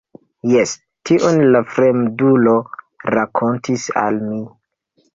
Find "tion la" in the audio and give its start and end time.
1.09-1.61